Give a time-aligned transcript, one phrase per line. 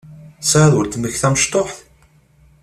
[0.41, 1.77] Tesɛiḍ weltma-k tamecṭuḥt?